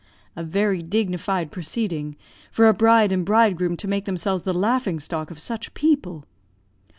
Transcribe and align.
"A 0.35 0.43
very 0.43 0.81
dignified 0.81 1.51
proceeding, 1.51 2.15
for 2.49 2.65
a 2.65 2.73
bride 2.73 3.11
and 3.11 3.23
bridegroom 3.23 3.77
to 3.77 3.87
make 3.87 4.05
themselves 4.05 4.41
the 4.41 4.51
laughing 4.51 4.99
stock 4.99 5.29
of 5.29 5.37
such 5.39 5.75
people!" 5.75 6.25